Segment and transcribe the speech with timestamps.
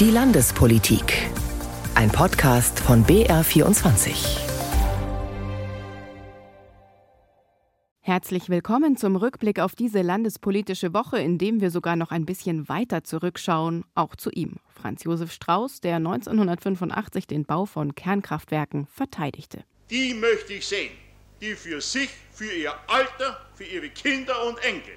[0.00, 1.28] Die Landespolitik.
[1.96, 4.38] Ein Podcast von BR24.
[7.98, 12.68] Herzlich willkommen zum Rückblick auf diese landespolitische Woche, in dem wir sogar noch ein bisschen
[12.68, 19.64] weiter zurückschauen, auch zu ihm, Franz Josef Strauß, der 1985 den Bau von Kernkraftwerken verteidigte.
[19.90, 20.92] Die möchte ich sehen,
[21.40, 24.94] die für sich, für ihr Alter, für ihre Kinder und Enkel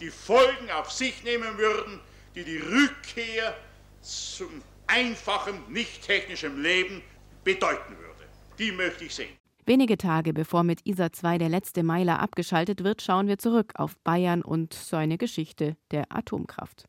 [0.00, 2.00] die Folgen auf sich nehmen würden,
[2.34, 3.54] die die Rückkehr
[4.00, 7.02] zum einfachen, nicht technischen Leben
[7.44, 8.24] bedeuten würde.
[8.58, 9.36] Die möchte ich sehen.
[9.66, 13.96] Wenige Tage bevor mit ISA 2 der letzte Meiler abgeschaltet wird, schauen wir zurück auf
[13.98, 16.86] Bayern und seine Geschichte der Atomkraft.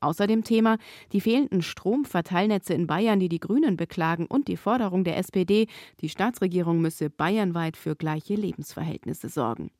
[0.00, 0.78] Außerdem Thema
[1.12, 5.68] die fehlenden Stromverteilnetze in Bayern, die die Grünen beklagen, und die Forderung der SPD,
[6.00, 9.70] die Staatsregierung müsse bayernweit für gleiche Lebensverhältnisse sorgen.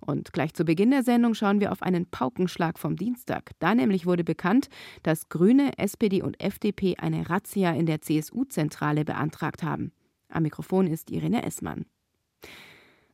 [0.00, 3.52] Und gleich zu Beginn der Sendung schauen wir auf einen Paukenschlag vom Dienstag.
[3.58, 4.68] Da nämlich wurde bekannt,
[5.02, 9.92] dass Grüne, SPD und FDP eine Razzia in der CSU-Zentrale beantragt haben.
[10.28, 11.86] Am Mikrofon ist Irene Essmann.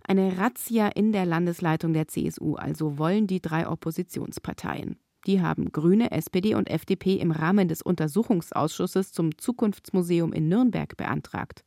[0.07, 4.99] Eine Razzia in der Landesleitung der CSU, also wollen die drei Oppositionsparteien.
[5.27, 11.65] Die haben Grüne, SPD und FDP im Rahmen des Untersuchungsausschusses zum Zukunftsmuseum in Nürnberg beantragt.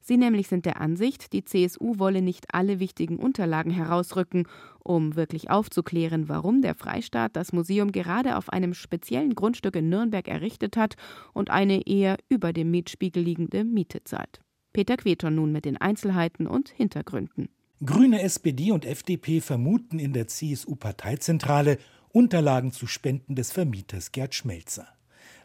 [0.00, 4.46] Sie nämlich sind der Ansicht, die CSU wolle nicht alle wichtigen Unterlagen herausrücken,
[4.78, 10.28] um wirklich aufzuklären, warum der Freistaat das Museum gerade auf einem speziellen Grundstück in Nürnberg
[10.28, 10.94] errichtet hat
[11.32, 14.40] und eine eher über dem Mietspiegel liegende Miete zahlt.
[14.72, 17.48] Peter Queton nun mit den Einzelheiten und Hintergründen.
[17.84, 21.78] Grüne, SPD und FDP vermuten in der CSU-Parteizentrale
[22.12, 24.86] Unterlagen zu Spenden des Vermieters Gerd Schmelzer.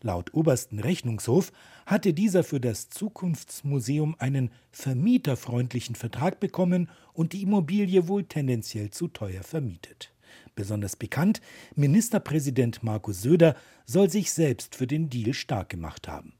[0.01, 1.53] Laut obersten Rechnungshof
[1.85, 9.07] hatte dieser für das Zukunftsmuseum einen vermieterfreundlichen Vertrag bekommen und die Immobilie wohl tendenziell zu
[9.07, 10.11] teuer vermietet.
[10.55, 11.39] Besonders bekannt,
[11.75, 16.33] Ministerpräsident Markus Söder soll sich selbst für den Deal stark gemacht haben.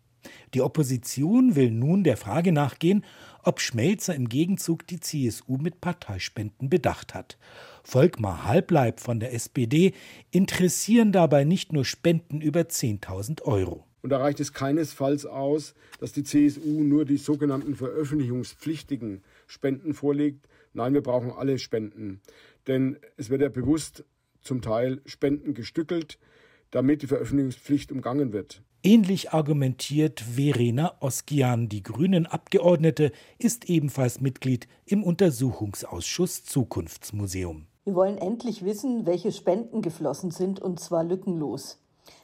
[0.53, 3.03] Die Opposition will nun der Frage nachgehen,
[3.43, 7.37] ob Schmelzer im Gegenzug die CSU mit Parteispenden bedacht hat.
[7.89, 9.93] Volkmar Halbleib von der SPD
[10.29, 13.85] interessieren dabei nicht nur Spenden über 10.000 Euro.
[14.01, 20.49] Und da reicht es keinesfalls aus, dass die CSU nur die sogenannten veröffentlichungspflichtigen Spenden vorlegt.
[20.73, 22.19] Nein, wir brauchen alle Spenden.
[22.67, 24.03] Denn es wird ja bewusst
[24.41, 26.19] zum Teil Spenden gestückelt,
[26.71, 28.63] damit die Veröffentlichungspflicht umgangen wird.
[28.83, 37.67] Ähnlich argumentiert Verena Oskian, die Grünen-Abgeordnete, ist ebenfalls Mitglied im Untersuchungsausschuss Zukunftsmuseum.
[37.87, 41.79] Wir wollen endlich wissen, welche Spenden geflossen sind, und zwar lückenlos.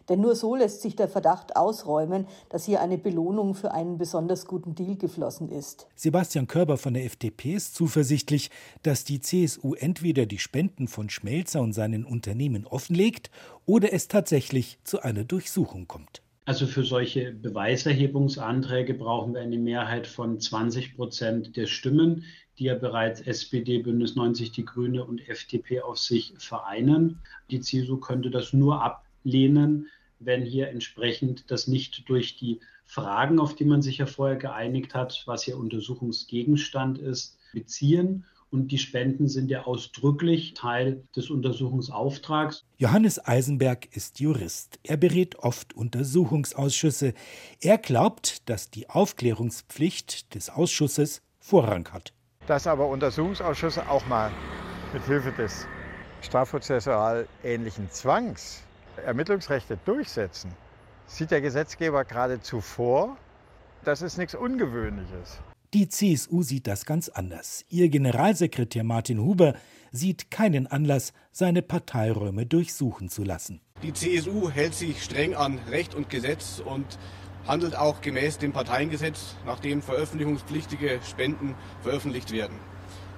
[0.10, 4.46] Denn nur so lässt sich der Verdacht ausräumen, dass hier eine Belohnung für einen besonders
[4.46, 5.88] guten Deal geflossen ist.
[5.96, 8.52] Sebastian Körber von der FDP ist zuversichtlich,
[8.82, 13.32] dass die CSU entweder die Spenden von Schmelzer und seinen Unternehmen offenlegt
[13.66, 16.23] oder es tatsächlich zu einer Durchsuchung kommt.
[16.46, 22.26] Also für solche Beweiserhebungsanträge brauchen wir eine Mehrheit von 20 Prozent der Stimmen,
[22.60, 27.22] die ja bereits SPD, Bündnis 90, die Grüne und FDP auf sich vereinen.
[27.50, 29.88] Die CSU könnte das nur ablehnen,
[30.20, 34.94] wenn hier entsprechend das nicht durch die Fragen, auf die man sich ja vorher geeinigt
[34.94, 42.64] hat, was hier Untersuchungsgegenstand ist, beziehen und die Spenden sind ja ausdrücklich Teil des Untersuchungsauftrags.
[42.78, 44.80] Johannes Eisenberg ist Jurist.
[44.84, 47.14] Er berät oft Untersuchungsausschüsse.
[47.60, 52.14] Er glaubt, dass die Aufklärungspflicht des Ausschusses Vorrang hat.
[52.46, 54.32] Dass aber Untersuchungsausschüsse auch mal
[54.94, 55.66] mit Hilfe des
[56.22, 58.62] strafprozessual ähnlichen Zwangs
[59.04, 60.52] Ermittlungsrechte durchsetzen,
[61.08, 63.18] sieht der Gesetzgeber geradezu vor.
[63.84, 65.42] Das ist nichts Ungewöhnliches.
[65.74, 67.66] Die CSU sieht das ganz anders.
[67.68, 69.56] Ihr Generalsekretär Martin Huber
[69.92, 73.60] sieht keinen Anlass, seine Parteiräume durchsuchen zu lassen.
[73.82, 76.86] Die CSU hält sich streng an Recht und Gesetz und
[77.48, 82.56] handelt auch gemäß dem Parteiengesetz, nachdem veröffentlichungspflichtige Spenden veröffentlicht werden.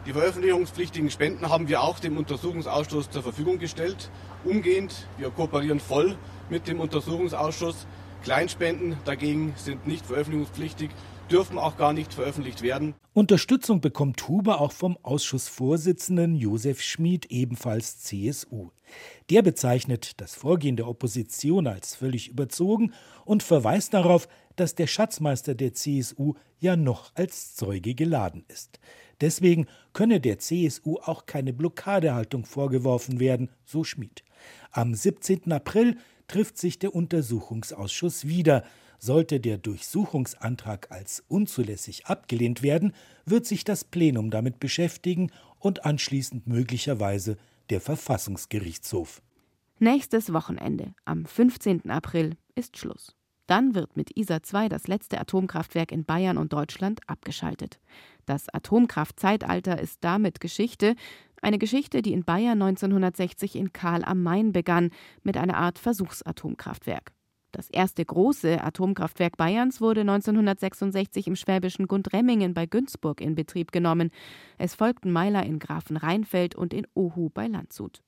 [0.06, 4.10] Die veröffentlichungspflichtigen Spenden haben wir auch dem Untersuchungsausschuss zur Verfügung gestellt.
[4.46, 6.18] Umgehend, wir kooperieren voll
[6.50, 7.86] mit dem Untersuchungsausschuss.
[8.24, 10.90] Kleinspenden dagegen sind nicht veröffentlichungspflichtig
[11.32, 12.96] dürfen auch gar nicht veröffentlicht werden.
[13.14, 18.70] Unterstützung bekommt Huber auch vom Ausschussvorsitzenden Josef Schmid, ebenfalls CSU.
[19.30, 22.94] Der bezeichnet das Vorgehen der Opposition als völlig überzogen
[23.26, 28.80] und verweist darauf, dass der Schatzmeister der CSU ja noch als Zeuge geladen ist.
[29.22, 34.24] Deswegen könne der CSU auch keine Blockadehaltung vorgeworfen werden, so Schmid.
[34.72, 35.52] Am 17.
[35.52, 38.64] April trifft sich der Untersuchungsausschuss wieder.
[39.00, 42.94] Sollte der Durchsuchungsantrag als unzulässig abgelehnt werden,
[43.26, 47.38] wird sich das Plenum damit beschäftigen und anschließend möglicherweise
[47.70, 49.22] der Verfassungsgerichtshof.
[49.80, 51.90] Nächstes Wochenende, am 15.
[51.90, 53.16] April, ist Schluss.
[53.48, 57.80] Dann wird mit ISA 2 das letzte Atomkraftwerk in Bayern und Deutschland abgeschaltet.
[58.26, 60.96] Das Atomkraftzeitalter ist damit Geschichte,
[61.42, 64.90] eine Geschichte, die in Bayern 1960 in Karl am Main begann,
[65.22, 67.12] mit einer Art Versuchsatomkraftwerk.
[67.56, 74.12] Das erste große Atomkraftwerk Bayerns wurde 1966 im schwäbischen Gundremmingen bei Günzburg in Betrieb genommen.
[74.58, 78.02] Es folgten Meiler in Grafenrheinfeld und in Ohu bei Landshut.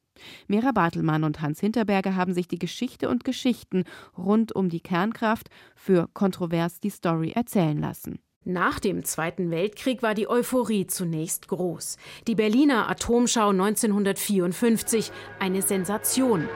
[0.48, 3.86] Mira Bartelmann und Hans Hinterberger haben sich die Geschichte und Geschichten
[4.18, 5.48] rund um die Kernkraft
[5.78, 8.20] für Kontrovers die Story erzählen lassen.
[8.44, 11.96] Nach dem Zweiten Weltkrieg war die Euphorie zunächst groß.
[12.28, 15.10] Die Berliner Atomschau 1954
[15.40, 16.50] eine Sensation.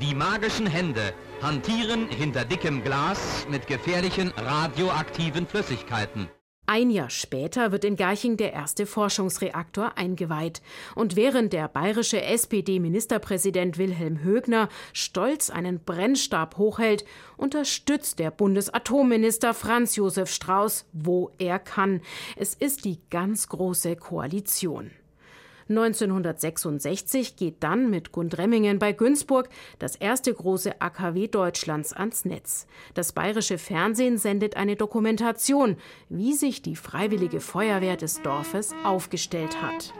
[0.00, 1.12] Die magischen Hände
[1.42, 6.28] hantieren hinter dickem Glas mit gefährlichen radioaktiven Flüssigkeiten.
[6.64, 10.62] Ein Jahr später wird in Garching der erste Forschungsreaktor eingeweiht.
[10.94, 17.04] Und während der bayerische SPD-Ministerpräsident Wilhelm Högner stolz einen Brennstab hochhält,
[17.36, 22.00] unterstützt der Bundesatomminister Franz Josef Strauß, wo er kann.
[22.36, 24.92] Es ist die ganz große Koalition.
[25.70, 32.66] 1966 geht dann mit Gundremmingen bei Günzburg das erste große AKW Deutschlands ans Netz.
[32.94, 35.76] Das bayerische Fernsehen sendet eine Dokumentation,
[36.08, 39.94] wie sich die freiwillige Feuerwehr des Dorfes aufgestellt hat.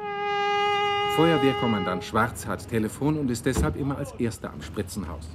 [1.14, 5.28] Feuerwehrkommandant Schwarz hat Telefon und ist deshalb immer als Erster am Spritzenhaus.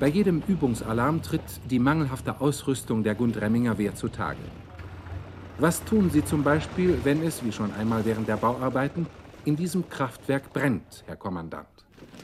[0.00, 4.40] Bei jedem Übungsalarm tritt die mangelhafte Ausrüstung der Gundremminger Wehr zutage.
[5.58, 9.06] Was tun Sie zum Beispiel, wenn es, wie schon einmal während der Bauarbeiten,
[9.44, 11.66] in diesem Kraftwerk brennt, Herr Kommandant?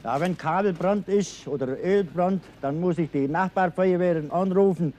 [0.03, 4.93] Ja, wenn Kabelbrand ist oder Ölbrand, dann muss ich die Nachbarfeuerwehren anrufen,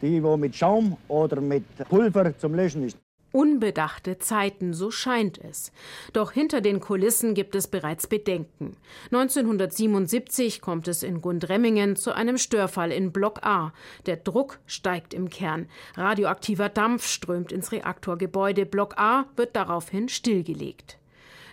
[0.00, 2.96] die wo mit Schaum oder mit Pulver zum Löschen ist.
[3.30, 5.70] Unbedachte Zeiten, so scheint es.
[6.14, 8.76] Doch hinter den Kulissen gibt es bereits Bedenken.
[9.12, 13.74] 1977 kommt es in Gundremmingen zu einem Störfall in Block A.
[14.06, 15.66] Der Druck steigt im Kern.
[15.94, 18.64] Radioaktiver Dampf strömt ins Reaktorgebäude.
[18.64, 20.96] Block A wird daraufhin stillgelegt.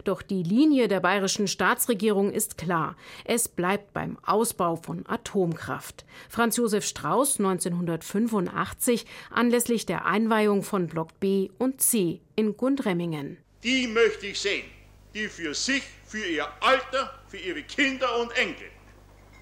[0.05, 2.95] Doch die Linie der bayerischen Staatsregierung ist klar.
[3.25, 6.05] Es bleibt beim Ausbau von Atomkraft.
[6.29, 13.37] Franz Josef Strauß 1985 anlässlich der Einweihung von Block B und C in Gundremmingen.
[13.63, 14.65] Die möchte ich sehen,
[15.15, 18.67] die für sich, für ihr Alter, für ihre Kinder und Enkel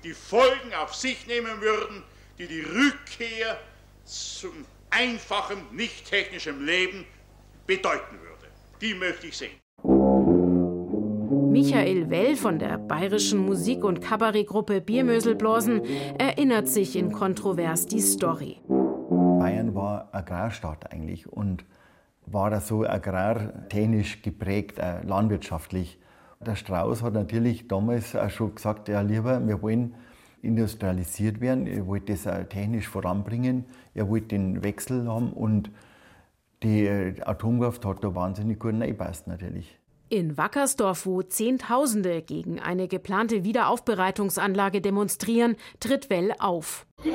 [0.03, 2.03] die Folgen auf sich nehmen würden,
[2.37, 3.59] die die Rückkehr
[4.05, 7.05] zum einfachen, nicht technischen Leben
[7.67, 8.47] bedeuten würde.
[8.81, 9.62] Die möchte ich sehen.
[11.53, 15.83] Michael Well von der bayerischen Musik- und Kabarettgruppe Biermöselblasen
[16.17, 18.59] erinnert sich in Kontrovers die Story.
[18.67, 21.63] Bayern war Agrarstaat eigentlich und
[22.25, 25.99] war da so agrartechnisch geprägt, äh, landwirtschaftlich.
[26.43, 29.93] Der Strauß hat natürlich damals auch schon gesagt, ja lieber, wir wollen
[30.41, 35.69] industrialisiert werden, er wollte das auch technisch voranbringen, er wollte den Wechsel haben und
[36.63, 39.77] die äh, Atomkraft hat da wahnsinnig gut reingepasst natürlich.
[40.09, 46.85] In Wackersdorf, wo Zehntausende gegen eine geplante Wiederaufbereitungsanlage demonstrieren, tritt Well auf.
[47.01, 47.13] Grüß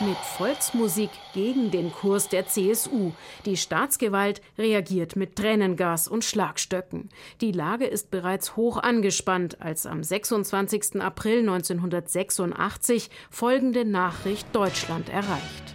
[0.00, 3.12] mit Volksmusik gegen den Kurs der CSU.
[3.44, 7.08] Die Staatsgewalt reagiert mit Tränengas und Schlagstöcken.
[7.40, 11.00] Die Lage ist bereits hoch angespannt, als am 26.
[11.00, 15.74] April 1986 folgende Nachricht Deutschland erreicht.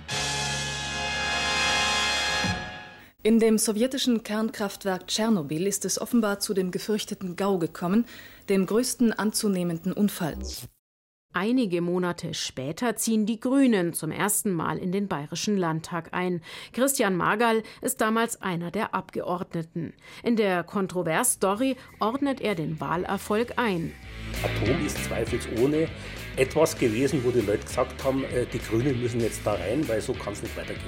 [3.26, 8.06] In dem sowjetischen Kernkraftwerk Tschernobyl ist es offenbar zu dem gefürchteten GAU gekommen,
[8.50, 10.38] dem größten anzunehmenden Unfall.
[11.36, 16.42] Einige Monate später ziehen die Grünen zum ersten Mal in den Bayerischen Landtag ein.
[16.74, 19.94] Christian Margall ist damals einer der Abgeordneten.
[20.22, 23.94] In der Kontrovers-Story ordnet er den Wahlerfolg ein.
[24.44, 25.88] Atom ist zweifelsohne
[26.36, 30.02] etwas gewesen, wo die Leute gesagt haben, äh, die Grünen müssen jetzt da rein, weil
[30.02, 30.86] so kann es nicht weitergehen.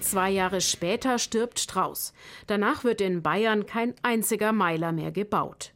[0.00, 2.12] Zwei Jahre später stirbt Strauß.
[2.46, 5.72] Danach wird in Bayern kein einziger Meiler mehr gebaut.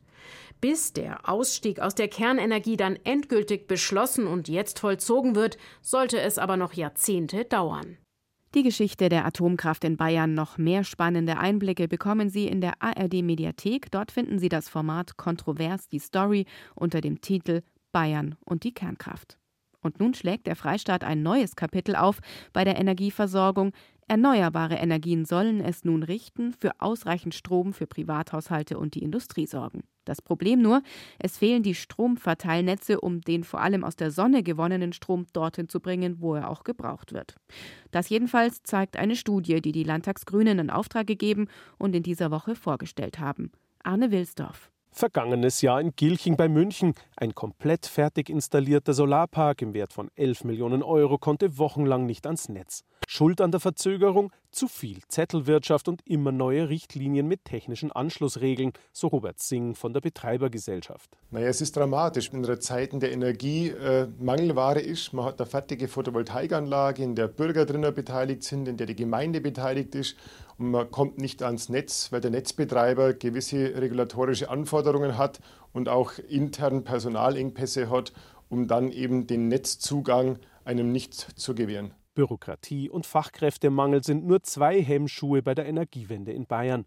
[0.65, 6.39] Bis der Ausstieg aus der Kernenergie dann endgültig beschlossen und jetzt vollzogen wird, sollte es
[6.39, 7.99] aber noch Jahrzehnte dauern.
[8.55, 10.33] Die Geschichte der Atomkraft in Bayern.
[10.33, 13.91] Noch mehr spannende Einblicke bekommen Sie in der ARD Mediathek.
[13.91, 17.61] Dort finden Sie das Format Kontrovers die Story unter dem Titel
[17.93, 19.37] Bayern und die Kernkraft.
[19.83, 22.21] Und nun schlägt der Freistaat ein neues Kapitel auf
[22.55, 23.73] bei der Energieversorgung.
[24.09, 29.83] Erneuerbare Energien sollen es nun richten, für ausreichend Strom für Privathaushalte und die Industrie sorgen.
[30.05, 30.83] Das Problem nur,
[31.19, 35.81] es fehlen die Stromverteilnetze, um den vor allem aus der Sonne gewonnenen Strom dorthin zu
[35.81, 37.37] bringen, wo er auch gebraucht wird.
[37.91, 42.55] Das jedenfalls zeigt eine Studie, die die Landtagsgrünen in Auftrag gegeben und in dieser Woche
[42.55, 43.51] vorgestellt haben.
[43.83, 44.71] Arne Wilsdorf.
[44.97, 46.95] Vergangenes Jahr in Gilching bei München.
[47.17, 52.49] Ein komplett fertig installierter Solarpark im Wert von 11 Millionen Euro konnte wochenlang nicht ans
[52.49, 52.85] Netz.
[53.09, 54.31] Schuld an der Verzögerung?
[54.55, 60.01] Zu viel Zettelwirtschaft und immer neue Richtlinien mit technischen Anschlussregeln, so Robert Singh von der
[60.01, 61.11] Betreibergesellschaft.
[61.33, 62.33] Naja, es ist dramatisch.
[62.33, 67.27] In der Zeiten der Energie äh, Mangelware ist, man hat eine fertige Photovoltaikanlage, in der
[67.27, 70.17] Bürger drinnen beteiligt sind, in der die Gemeinde beteiligt ist
[70.57, 75.41] und man kommt nicht ans Netz, weil der Netzbetreiber gewisse regulatorische Anforderungen hat
[75.73, 78.13] und auch intern Personalengpässe hat,
[78.49, 81.93] um dann eben den Netzzugang einem nicht zu gewähren.
[82.15, 86.87] Bürokratie und Fachkräftemangel sind nur zwei Hemmschuhe bei der Energiewende in Bayern.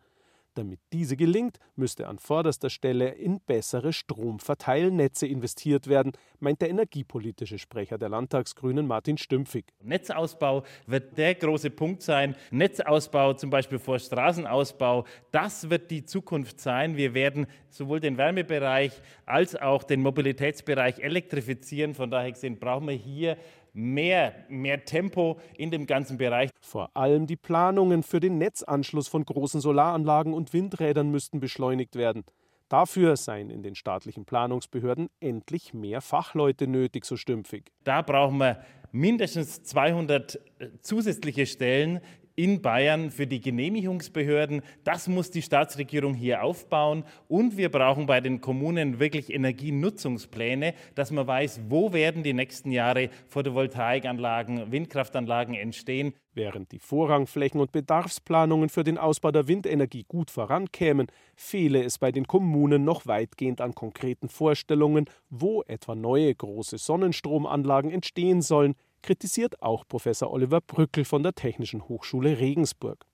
[0.57, 7.59] Damit diese gelingt, müsste an vorderster Stelle in bessere Stromverteilnetze investiert werden, meint der energiepolitische
[7.59, 9.65] Sprecher der Landtagsgrünen Martin Stümpfig.
[9.83, 12.35] Netzausbau wird der große Punkt sein.
[12.49, 16.97] Netzausbau zum Beispiel vor Straßenausbau, das wird die Zukunft sein.
[16.97, 21.93] Wir werden sowohl den Wärmebereich als auch den Mobilitätsbereich elektrifizieren.
[21.93, 23.37] Von daher gesehen brauchen wir hier
[23.77, 26.49] mehr, mehr Tempo in dem ganzen Bereich.
[26.59, 32.23] Vor allem die Planungen für den Netzanschluss von großen Solaranlagen und Windrädern müssten beschleunigt werden.
[32.69, 37.71] Dafür seien in den staatlichen Planungsbehörden endlich mehr Fachleute nötig, so stümpfig.
[37.85, 42.01] Da brauchen wir mindestens 200 äh, zusätzliche Stellen
[42.37, 44.61] in Bayern für die Genehmigungsbehörden.
[44.83, 47.03] Das muss die Staatsregierung hier aufbauen.
[47.27, 52.71] Und wir brauchen bei den Kommunen wirklich Energienutzungspläne, dass man weiß, wo werden die nächsten
[52.71, 56.13] Jahre Photovoltaikanlagen, Windkraftanlagen entstehen.
[56.35, 62.11] Während die Vorrangflächen und Bedarfsplanungen für den Ausbau der Windenergie gut vorankämen, fehle es bei
[62.11, 68.75] den Kommunen noch weitgehend an konkreten Vorstellungen, wo etwa neue große Sonnenstromanlagen entstehen sollen,
[69.07, 73.05] kritisiert auch Professor Oliver Brückel von der Technischen Hochschule Regensburg.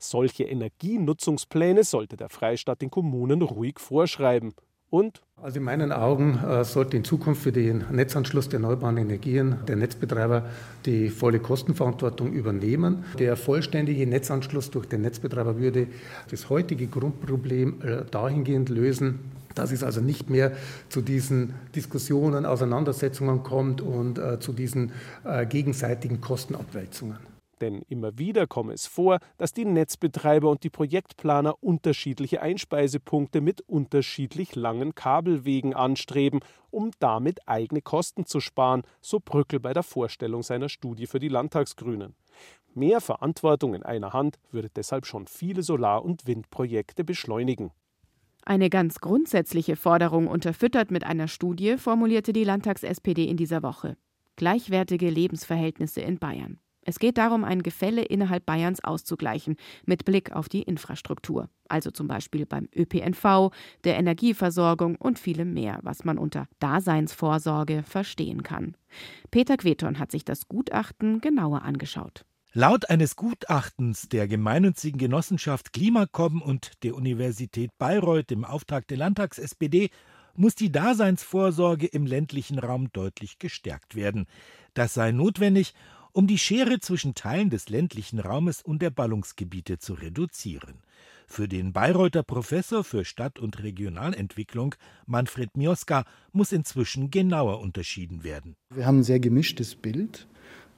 [0.00, 4.52] Solche Energienutzungspläne sollte der Freistaat den Kommunen ruhig vorschreiben.
[4.90, 9.56] Und also in meinen Augen äh, sollte in Zukunft für den Netzanschluss der erneuerbaren Energien
[9.68, 10.44] der Netzbetreiber
[10.86, 13.04] die volle Kostenverantwortung übernehmen.
[13.18, 15.86] Der vollständige Netzanschluss durch den Netzbetreiber würde
[16.30, 19.20] das heutige Grundproblem äh, dahingehend lösen,
[19.54, 20.52] dass es also nicht mehr
[20.88, 24.92] zu diesen Diskussionen, Auseinandersetzungen kommt und äh, zu diesen
[25.48, 27.18] gegenseitigen Kostenabwälzungen.
[27.60, 33.60] Denn immer wieder komme es vor, dass die Netzbetreiber und die Projektplaner unterschiedliche Einspeisepunkte mit
[33.62, 40.42] unterschiedlich langen Kabelwegen anstreben, um damit eigene Kosten zu sparen, so Brückel bei der Vorstellung
[40.42, 42.14] seiner Studie für die Landtagsgrünen.
[42.74, 47.72] Mehr Verantwortung in einer Hand würde deshalb schon viele Solar- und Windprojekte beschleunigen.
[48.44, 53.96] Eine ganz grundsätzliche Forderung unterfüttert mit einer Studie formulierte die Landtags-SPD in dieser Woche.
[54.36, 56.60] Gleichwertige Lebensverhältnisse in Bayern.
[56.88, 61.50] Es geht darum, ein Gefälle innerhalb Bayerns auszugleichen, mit Blick auf die Infrastruktur.
[61.68, 63.50] Also zum Beispiel beim ÖPNV,
[63.84, 68.74] der Energieversorgung und vielem mehr, was man unter Daseinsvorsorge verstehen kann.
[69.30, 72.24] Peter Queton hat sich das Gutachten genauer angeschaut.
[72.54, 79.90] Laut eines Gutachtens der gemeinnützigen Genossenschaft Klimakom und der Universität Bayreuth im Auftrag der Landtags-SPD
[80.38, 84.26] muss die Daseinsvorsorge im ländlichen Raum deutlich gestärkt werden.
[84.72, 85.74] Das sei notwendig,
[86.12, 90.82] um die Schere zwischen Teilen des ländlichen Raumes und der Ballungsgebiete zu reduzieren.
[91.26, 94.74] Für den Bayreuther Professor für Stadt- und Regionalentwicklung
[95.06, 98.56] Manfred Mioska muss inzwischen genauer unterschieden werden.
[98.74, 100.26] Wir haben ein sehr gemischtes Bild.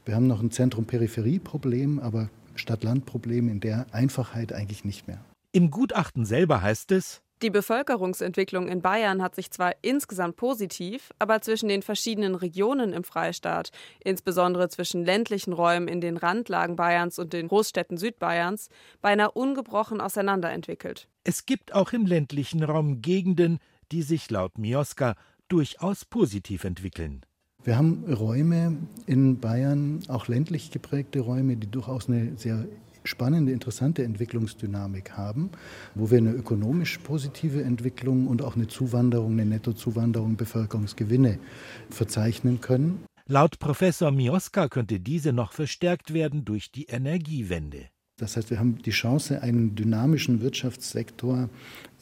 [0.05, 5.25] Wir haben noch ein Zentrum-Peripherie-Problem, aber Stadt-Land-Problem in der Einfachheit eigentlich nicht mehr.
[5.53, 11.41] Im Gutachten selber heißt es, die Bevölkerungsentwicklung in Bayern hat sich zwar insgesamt positiv, aber
[11.41, 13.71] zwischen den verschiedenen Regionen im Freistaat,
[14.05, 18.69] insbesondere zwischen ländlichen Räumen in den Randlagen Bayerns und den Großstädten Südbayerns,
[19.01, 21.09] beinahe ungebrochen auseinanderentwickelt.
[21.25, 23.59] Es gibt auch im ländlichen Raum Gegenden,
[23.93, 25.15] die sich laut Mioska
[25.49, 27.25] durchaus positiv entwickeln.
[27.63, 32.67] Wir haben Räume in Bayern, auch ländlich geprägte Räume, die durchaus eine sehr
[33.05, 35.51] spannende, interessante Entwicklungsdynamik haben,
[35.95, 41.39] wo wir eine ökonomisch positive Entwicklung und auch eine Zuwanderung, eine Nettozuwanderung, Bevölkerungsgewinne
[41.91, 43.05] verzeichnen können.
[43.27, 47.87] Laut Professor Mioska könnte diese noch verstärkt werden durch die Energiewende.
[48.17, 51.49] Das heißt, wir haben die Chance, einen dynamischen Wirtschaftssektor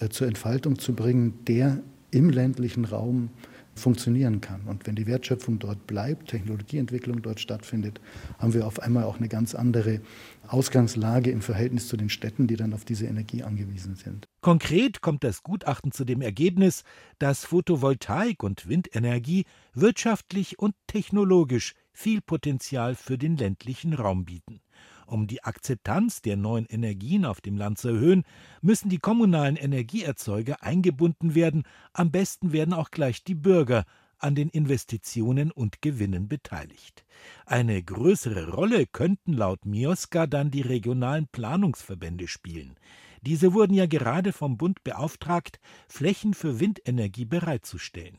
[0.00, 3.30] äh, zur Entfaltung zu bringen, der im ländlichen Raum
[3.78, 4.62] funktionieren kann.
[4.66, 8.00] Und wenn die Wertschöpfung dort bleibt, Technologieentwicklung dort stattfindet,
[8.38, 10.00] haben wir auf einmal auch eine ganz andere
[10.47, 14.26] Ausgangslage im Verhältnis zu den Städten, die dann auf diese Energie angewiesen sind.
[14.40, 16.85] Konkret kommt das Gutachten zu dem Ergebnis,
[17.18, 19.44] dass Photovoltaik und Windenergie
[19.75, 24.61] wirtschaftlich und technologisch viel Potenzial für den ländlichen Raum bieten.
[25.08, 28.24] Um die Akzeptanz der neuen Energien auf dem Land zu erhöhen,
[28.60, 31.62] müssen die kommunalen Energieerzeuger eingebunden werden,
[31.94, 33.86] am besten werden auch gleich die Bürger
[34.18, 37.06] an den Investitionen und Gewinnen beteiligt.
[37.46, 42.76] Eine größere Rolle könnten laut Mioska dann die regionalen Planungsverbände spielen.
[43.22, 48.18] Diese wurden ja gerade vom Bund beauftragt, Flächen für Windenergie bereitzustellen.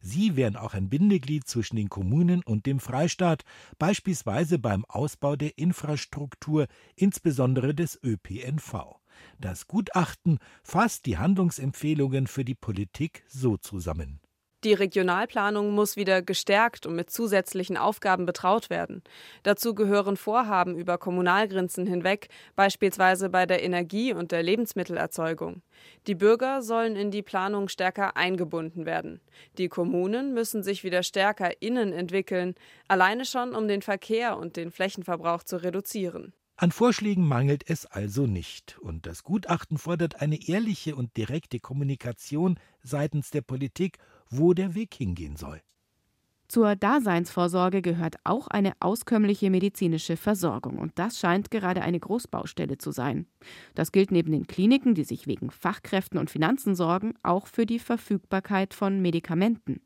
[0.00, 3.44] Sie wären auch ein Bindeglied zwischen den Kommunen und dem Freistaat,
[3.78, 9.00] beispielsweise beim Ausbau der Infrastruktur, insbesondere des ÖPNV.
[9.38, 14.20] Das Gutachten fasst die Handlungsempfehlungen für die Politik so zusammen.
[14.62, 19.02] Die Regionalplanung muss wieder gestärkt und mit zusätzlichen Aufgaben betraut werden.
[19.42, 25.62] Dazu gehören Vorhaben über Kommunalgrenzen hinweg, beispielsweise bei der Energie- und der Lebensmittelerzeugung.
[26.06, 29.22] Die Bürger sollen in die Planung stärker eingebunden werden.
[29.56, 32.54] Die Kommunen müssen sich wieder stärker innen entwickeln,
[32.86, 36.34] alleine schon um den Verkehr und den Flächenverbrauch zu reduzieren.
[36.62, 42.60] An Vorschlägen mangelt es also nicht, und das Gutachten fordert eine ehrliche und direkte Kommunikation
[42.82, 43.96] seitens der Politik
[44.28, 45.62] wo der Weg hingehen soll.
[46.48, 52.90] Zur Daseinsvorsorge gehört auch eine auskömmliche medizinische Versorgung, und das scheint gerade eine Großbaustelle zu
[52.90, 53.26] sein.
[53.74, 57.78] Das gilt neben den Kliniken, die sich wegen Fachkräften und Finanzen sorgen, auch für die
[57.78, 59.80] Verfügbarkeit von Medikamenten.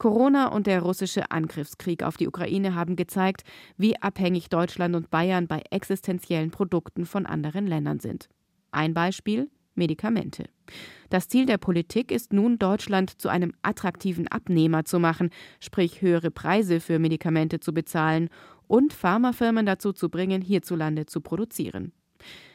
[0.00, 3.42] Corona und der russische Angriffskrieg auf die Ukraine haben gezeigt,
[3.76, 8.30] wie abhängig Deutschland und Bayern bei existenziellen Produkten von anderen Ländern sind.
[8.72, 10.44] Ein Beispiel Medikamente.
[11.10, 15.28] Das Ziel der Politik ist nun, Deutschland zu einem attraktiven Abnehmer zu machen,
[15.60, 18.30] sprich höhere Preise für Medikamente zu bezahlen
[18.66, 21.92] und Pharmafirmen dazu zu bringen, hierzulande zu produzieren.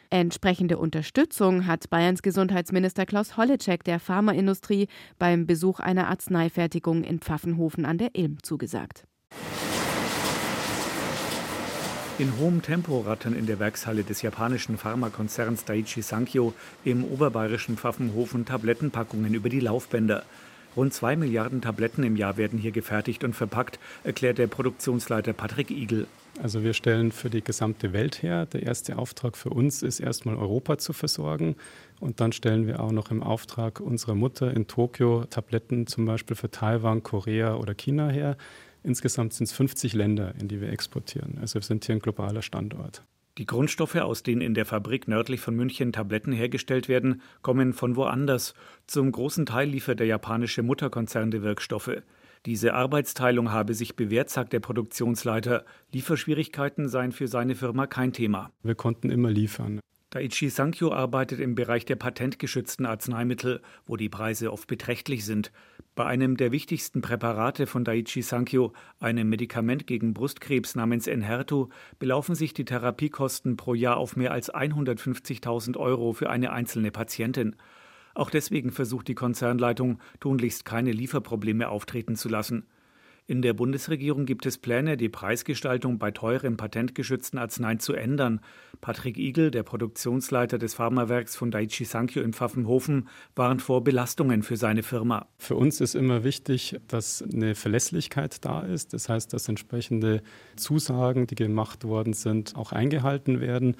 [0.10, 7.86] Entsprechende Unterstützung hat Bayerns Gesundheitsminister Klaus Holleczek der Pharmaindustrie beim Besuch einer Arzneifertigung in Pfaffenhofen
[7.86, 9.06] an der Ilm zugesagt.
[12.18, 16.54] In hohem Tempo rattern in der Werkshalle des japanischen Pharmakonzerns Daiichi Sankyo
[16.86, 20.24] im oberbayerischen Pfaffenhofen Tablettenpackungen über die Laufbänder.
[20.76, 25.72] Rund zwei Milliarden Tabletten im Jahr werden hier gefertigt und verpackt, erklärt der Produktionsleiter Patrick
[25.72, 26.08] Igel.
[26.42, 28.46] Also wir stellen für die gesamte Welt her.
[28.46, 31.56] Der erste Auftrag für uns ist erstmal Europa zu versorgen.
[32.02, 36.36] Und dann stellen wir auch noch im Auftrag unserer Mutter in Tokio Tabletten zum Beispiel
[36.36, 38.36] für Taiwan, Korea oder China her.
[38.84, 41.38] Insgesamt sind es 50 Länder, in die wir exportieren.
[41.40, 43.02] Also wir sind hier ein globaler Standort.
[43.38, 47.98] Die Grundstoffe, aus denen in der Fabrik nördlich von München Tabletten hergestellt werden, kommen von
[47.98, 48.54] woanders.
[48.88, 52.02] Zum großen Teil liefert der japanische Mutterkonzern die Wirkstoffe.
[52.46, 55.66] Diese Arbeitsteilung habe sich bewährt, sagt der Produktionsleiter.
[55.92, 58.52] Lieferschwierigkeiten seien für seine Firma kein Thema.
[58.64, 59.82] Wir konnten immer liefern.
[60.12, 65.52] Daiichi Sankyo arbeitet im Bereich der patentgeschützten Arzneimittel, wo die Preise oft beträchtlich sind.
[65.96, 72.36] Bei einem der wichtigsten Präparate von Daiichi Sankyo, einem Medikament gegen Brustkrebs namens Enhertu, belaufen
[72.36, 77.56] sich die Therapiekosten pro Jahr auf mehr als 150.000 Euro für eine einzelne Patientin.
[78.14, 82.66] Auch deswegen versucht die Konzernleitung, tunlichst keine Lieferprobleme auftreten zu lassen.
[83.28, 88.40] In der Bundesregierung gibt es Pläne, die Preisgestaltung bei teuren patentgeschützten Arzneien zu ändern.
[88.82, 94.58] Patrick Igel, der Produktionsleiter des Pharmawerks von Daiichi Sankyo in Pfaffenhofen, warnt vor Belastungen für
[94.58, 95.26] seine Firma.
[95.40, 98.94] Für uns ist immer wichtig, dass eine Verlässlichkeit da ist.
[98.94, 100.22] Das heißt, dass entsprechende
[100.56, 103.76] Zusagen, die gemacht worden sind, auch eingehalten werden.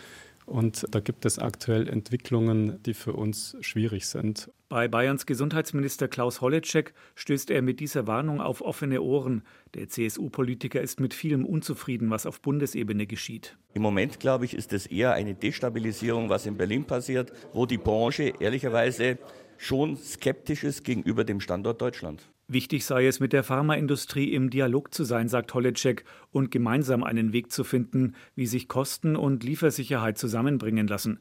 [0.46, 4.52] Und da gibt es aktuell Entwicklungen, die für uns schwierig sind.
[4.70, 9.44] Bei Bayerns Gesundheitsminister Klaus Holleczek stößt er mit dieser Warnung auf offene Ohren.
[9.74, 13.58] Der CSU-Politiker ist mit vielem unzufrieden, was auf Bundesebene geschieht.
[13.74, 17.78] Im Moment, glaube ich, ist es eher eine Destabilisierung, was in Berlin passiert, wo die
[17.78, 19.18] Branche ehrlicherweise
[19.58, 22.28] schon skeptisch ist gegenüber dem Standort Deutschland.
[22.48, 27.34] Wichtig sei es, mit der Pharmaindustrie im Dialog zu sein, sagt Holleczek, und gemeinsam einen
[27.34, 31.20] Weg zu finden, wie sich Kosten und Liefersicherheit zusammenbringen lassen.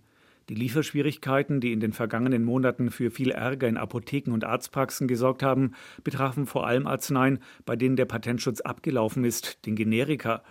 [0.50, 5.42] Die Lieferschwierigkeiten, die in den vergangenen Monaten für viel Ärger in Apotheken und Arztpraxen gesorgt
[5.42, 10.42] haben, betrafen vor allem Arzneien, bei denen der Patentschutz abgelaufen ist, den Generika.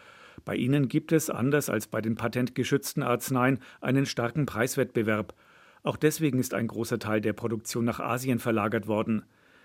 [0.43, 5.35] Bei ihnen gibt es, anders als bei den patentgeschützten Arzneien, einen starken Preiswettbewerb.
[5.83, 9.23] Auch deswegen ist ein großer Teil der Produktion nach Asien verlagert worden.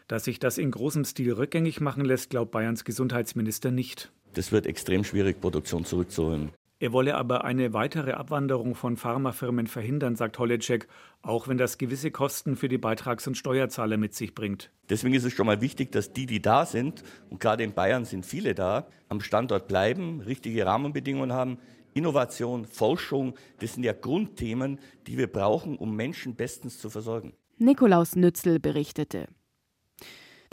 [0.09, 4.11] Dass sich das in großem Stil rückgängig machen lässt, glaubt Bayerns Gesundheitsminister nicht.
[4.33, 6.51] Das wird extrem schwierig, Produktion zurückzuholen.
[6.81, 10.87] Er wolle aber eine weitere Abwanderung von Pharmafirmen verhindern, sagt Holecek,
[11.23, 14.71] auch wenn das gewisse Kosten für die Beitrags- und Steuerzahler mit sich bringt.
[14.89, 18.05] Deswegen ist es schon mal wichtig, dass die, die da sind, und gerade in Bayern
[18.05, 21.59] sind viele da, am Standort bleiben, richtige Rahmenbedingungen haben.
[21.95, 27.33] Innovation, Forschung, das sind ja Grundthemen, die wir brauchen, um Menschen bestens zu versorgen.
[27.59, 29.27] Nikolaus Nützel berichtete.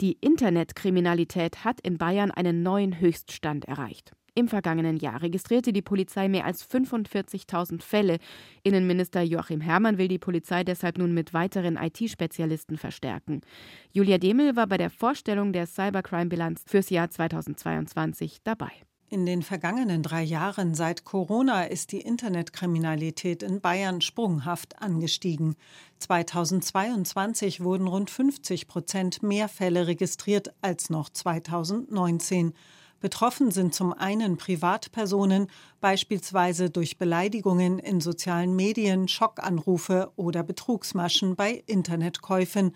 [0.00, 4.12] Die Internetkriminalität hat in Bayern einen neuen Höchststand erreicht.
[4.34, 8.18] Im vergangenen Jahr registrierte die Polizei mehr als 45.000 Fälle.
[8.62, 13.40] Innenminister Joachim Herrmann will die Polizei deshalb nun mit weiteren IT-Spezialisten verstärken.
[13.92, 18.72] Julia Demel war bei der Vorstellung der Cybercrime-Bilanz fürs Jahr 2022 dabei.
[19.08, 25.54] In den vergangenen drei Jahren seit Corona ist die Internetkriminalität in Bayern sprunghaft angestiegen.
[26.00, 32.52] 2022 wurden rund 50 Prozent mehr Fälle registriert als noch 2019.
[32.98, 35.46] Betroffen sind zum einen Privatpersonen,
[35.80, 42.72] beispielsweise durch Beleidigungen in sozialen Medien, Schockanrufe oder Betrugsmaschen bei Internetkäufen.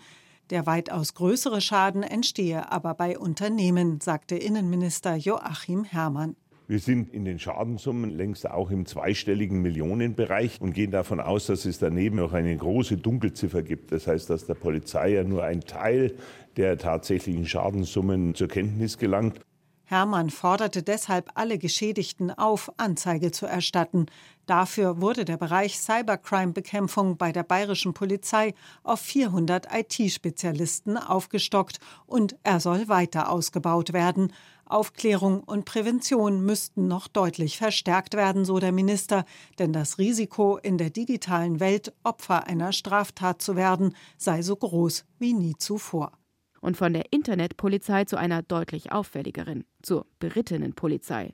[0.51, 6.35] Der weitaus größere Schaden entstehe aber bei Unternehmen, sagte Innenminister Joachim Herrmann.
[6.67, 11.63] Wir sind in den Schadensummen längst auch im zweistelligen Millionenbereich und gehen davon aus, dass
[11.63, 13.93] es daneben noch eine große Dunkelziffer gibt.
[13.93, 16.15] Das heißt, dass der Polizei ja nur ein Teil
[16.57, 19.39] der tatsächlichen Schadenssummen zur Kenntnis gelangt.
[19.91, 24.05] Hermann forderte deshalb alle Geschädigten auf, Anzeige zu erstatten.
[24.45, 32.61] Dafür wurde der Bereich Cybercrime-Bekämpfung bei der bayerischen Polizei auf 400 IT-Spezialisten aufgestockt und er
[32.61, 34.31] soll weiter ausgebaut werden.
[34.65, 39.25] Aufklärung und Prävention müssten noch deutlich verstärkt werden, so der Minister,
[39.59, 45.03] denn das Risiko, in der digitalen Welt Opfer einer Straftat zu werden, sei so groß
[45.19, 46.13] wie nie zuvor
[46.61, 51.33] und von der Internetpolizei zu einer deutlich auffälligeren, zur berittenen Polizei.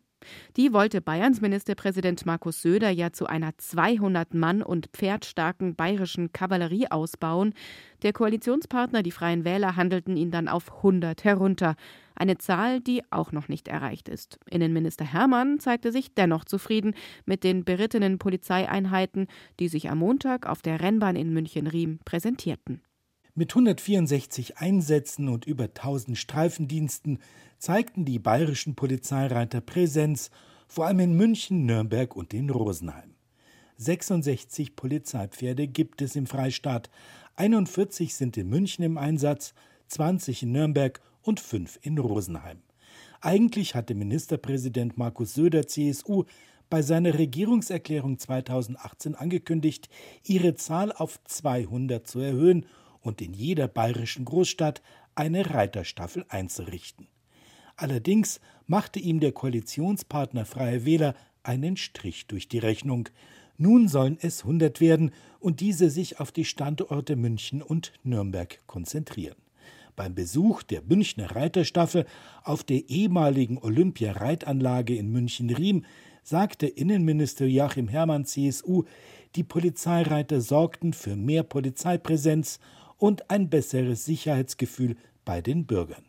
[0.55, 6.87] Die wollte Bayerns Ministerpräsident Markus Söder ja zu einer 200 Mann und pferdstarken bayerischen Kavallerie
[6.89, 7.53] ausbauen.
[8.01, 11.75] Der Koalitionspartner, die Freien Wähler, handelten ihn dann auf 100 herunter.
[12.15, 14.39] Eine Zahl, die auch noch nicht erreicht ist.
[14.49, 19.27] Innenminister Hermann zeigte sich dennoch zufrieden mit den berittenen Polizeieinheiten,
[19.59, 22.81] die sich am Montag auf der Rennbahn in München-Riem präsentierten.
[23.39, 27.19] Mit 164 Einsätzen und über 1000 Streifendiensten
[27.59, 30.31] zeigten die bayerischen Polizeireiter Präsenz,
[30.67, 33.13] vor allem in München, Nürnberg und in Rosenheim.
[33.75, 36.89] 66 Polizeipferde gibt es im Freistaat,
[37.35, 39.53] 41 sind in München im Einsatz,
[39.89, 42.63] 20 in Nürnberg und 5 in Rosenheim.
[43.21, 46.23] Eigentlich hatte Ministerpräsident Markus Söder CSU
[46.71, 49.89] bei seiner Regierungserklärung 2018 angekündigt,
[50.23, 52.65] ihre Zahl auf 200 zu erhöhen
[53.01, 54.81] und in jeder bayerischen Großstadt
[55.15, 57.07] eine Reiterstaffel einzurichten.
[57.75, 63.09] Allerdings machte ihm der Koalitionspartner Freie Wähler einen Strich durch die Rechnung.
[63.57, 69.37] Nun sollen es 100 werden und diese sich auf die Standorte München und Nürnberg konzentrieren.
[69.95, 72.05] Beim Besuch der Münchner Reiterstaffel
[72.43, 75.85] auf der ehemaligen Olympia-Reitanlage in München-Riem
[76.21, 78.83] sagte Innenminister Joachim Herrmann CSU,
[79.35, 82.59] die Polizeireiter sorgten für mehr Polizeipräsenz
[82.97, 86.03] und ein besseres Sicherheitsgefühl bei den Bürgern.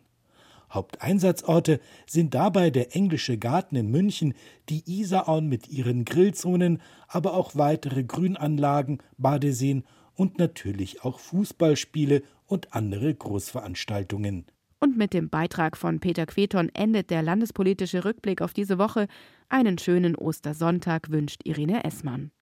[0.70, 4.34] Haupteinsatzorte sind dabei der Englische Garten in München,
[4.68, 12.74] die Isarauen mit ihren Grillzonen, aber auch weitere Grünanlagen, Badeseen und natürlich auch Fußballspiele und
[12.74, 14.46] andere Großveranstaltungen.
[14.80, 19.08] Und mit dem Beitrag von Peter Queton endet der landespolitische Rückblick auf diese Woche.
[19.48, 22.30] Einen schönen Ostersonntag wünscht Irene Essmann.